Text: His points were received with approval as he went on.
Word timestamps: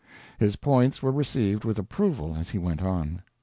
His 0.39 0.55
points 0.55 1.03
were 1.03 1.11
received 1.11 1.63
with 1.63 1.77
approval 1.77 2.35
as 2.35 2.49
he 2.49 2.57
went 2.57 2.81
on. 2.81 3.21